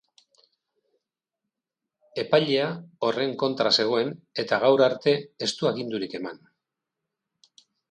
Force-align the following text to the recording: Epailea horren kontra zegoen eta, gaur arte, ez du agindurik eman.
Epailea 2.23 2.71
horren 3.09 3.37
kontra 3.45 3.73
zegoen 3.83 4.11
eta, 4.45 4.61
gaur 4.65 4.85
arte, 4.89 5.15
ez 5.47 5.51
du 5.61 5.71
agindurik 5.73 6.19
eman. 6.23 6.45